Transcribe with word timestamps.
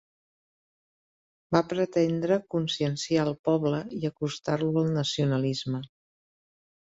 Va 1.55 1.59
pretendre 1.73 2.37
conscienciar 2.55 3.27
el 3.31 3.37
poble 3.49 3.83
i 3.97 4.01
acostar-lo 4.11 4.73
al 4.85 4.91
nacionalisme. 4.97 5.83